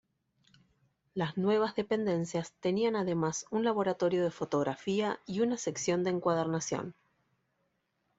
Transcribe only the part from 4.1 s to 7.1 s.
de fotografía y una sección de encuadernación.